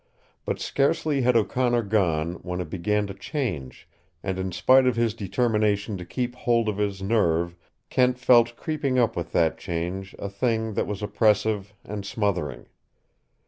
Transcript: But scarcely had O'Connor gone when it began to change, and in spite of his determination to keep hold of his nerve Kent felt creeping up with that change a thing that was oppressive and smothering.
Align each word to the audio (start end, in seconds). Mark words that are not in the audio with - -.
But 0.45 0.59
scarcely 0.59 1.21
had 1.21 1.35
O'Connor 1.37 1.83
gone 1.83 2.33
when 2.41 2.59
it 2.59 2.71
began 2.71 3.05
to 3.05 3.13
change, 3.13 3.87
and 4.23 4.39
in 4.39 4.51
spite 4.51 4.87
of 4.87 4.95
his 4.95 5.13
determination 5.13 5.95
to 5.99 6.05
keep 6.05 6.33
hold 6.33 6.67
of 6.67 6.79
his 6.79 7.03
nerve 7.03 7.55
Kent 7.91 8.17
felt 8.17 8.55
creeping 8.55 8.97
up 8.97 9.15
with 9.15 9.31
that 9.33 9.59
change 9.59 10.15
a 10.17 10.27
thing 10.27 10.73
that 10.73 10.87
was 10.87 11.03
oppressive 11.03 11.75
and 11.85 12.03
smothering. 12.03 12.65